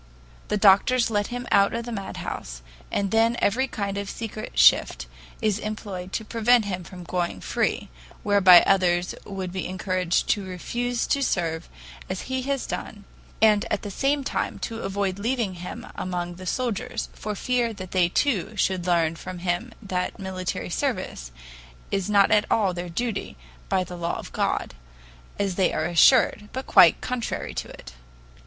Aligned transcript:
The 0.47 0.57
doctors 0.57 1.11
let 1.11 1.27
him 1.27 1.47
out 1.51 1.75
of 1.75 1.85
the 1.85 1.91
madhouse, 1.91 2.63
and 2.91 3.11
then 3.11 3.35
every 3.37 3.67
kind 3.67 3.99
of 3.99 4.09
secret 4.09 4.57
shift 4.57 5.05
is 5.43 5.59
employed 5.59 6.11
to 6.13 6.25
prevent 6.25 6.65
him 6.65 6.83
from 6.83 7.03
going 7.03 7.39
free 7.39 7.87
whereby 8.23 8.63
others 8.63 9.13
would 9.25 9.51
be 9.51 9.67
encouraged 9.67 10.27
to 10.29 10.43
refuse 10.43 11.05
to 11.05 11.21
serve 11.21 11.69
as 12.09 12.21
he 12.21 12.41
has 12.41 12.65
done 12.65 13.03
and 13.43 13.65
at 13.69 13.83
the 13.83 13.91
same 13.91 14.23
time 14.23 14.57
to 14.57 14.79
avoid 14.81 15.19
leaving 15.19 15.53
him 15.61 15.85
among 15.93 16.33
the 16.37 16.47
soldiers, 16.47 17.09
for 17.13 17.35
fear 17.35 17.71
they 17.71 18.09
too 18.09 18.57
should 18.57 18.87
learn 18.87 19.15
from 19.15 19.37
him 19.37 19.71
that 19.83 20.17
military 20.17 20.71
service 20.71 21.31
is 21.91 22.09
not 22.09 22.31
at 22.31 22.45
all 22.51 22.73
their 22.73 22.89
duty 22.89 23.37
by 23.69 23.83
the 23.83 23.95
law 23.95 24.17
of 24.17 24.31
God, 24.33 24.73
as 25.37 25.53
they 25.57 25.71
are 25.71 25.85
assured, 25.85 26.49
but 26.53 26.65
quite 26.65 27.01
contrary 27.01 27.53
to 27.53 27.67
it. 27.69 27.93